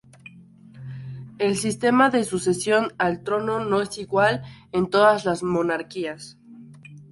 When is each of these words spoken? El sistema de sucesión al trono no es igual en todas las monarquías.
El 1.37 1.55
sistema 1.55 2.09
de 2.09 2.23
sucesión 2.23 2.91
al 2.97 3.21
trono 3.23 3.59
no 3.63 3.81
es 3.81 3.99
igual 3.99 4.41
en 4.71 4.89
todas 4.89 5.25
las 5.25 5.43
monarquías. 5.43 6.39